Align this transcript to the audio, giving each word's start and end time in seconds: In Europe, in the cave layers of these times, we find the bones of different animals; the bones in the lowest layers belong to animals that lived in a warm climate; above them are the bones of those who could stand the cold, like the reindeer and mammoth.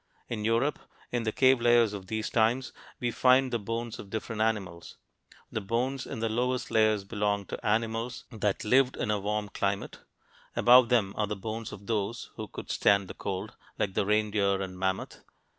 In 0.29 0.43
Europe, 0.43 0.79
in 1.11 1.21
the 1.21 1.31
cave 1.31 1.61
layers 1.61 1.93
of 1.93 2.07
these 2.07 2.27
times, 2.31 2.73
we 2.99 3.11
find 3.11 3.53
the 3.53 3.59
bones 3.59 3.99
of 3.99 4.09
different 4.09 4.41
animals; 4.41 4.97
the 5.51 5.61
bones 5.61 6.07
in 6.07 6.21
the 6.21 6.27
lowest 6.27 6.71
layers 6.71 7.03
belong 7.03 7.45
to 7.45 7.63
animals 7.63 8.25
that 8.31 8.63
lived 8.65 8.97
in 8.97 9.11
a 9.11 9.19
warm 9.19 9.47
climate; 9.49 9.99
above 10.55 10.89
them 10.89 11.13
are 11.17 11.27
the 11.27 11.35
bones 11.35 11.71
of 11.71 11.85
those 11.85 12.31
who 12.35 12.47
could 12.47 12.71
stand 12.71 13.09
the 13.09 13.13
cold, 13.13 13.55
like 13.77 13.93
the 13.93 14.03
reindeer 14.03 14.59
and 14.59 14.79
mammoth. 14.79 15.21